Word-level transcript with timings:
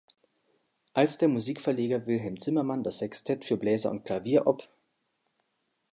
Als 0.93 1.19
der 1.19 1.27
Musikverleger 1.27 2.07
Wilhelm 2.07 2.39
Zimmermann 2.39 2.81
das 2.83 2.97
Sextett 2.97 3.45
für 3.45 3.55
Bläser 3.57 3.91
und 3.91 4.03
Klavier 4.03 4.47
op. 4.47 4.67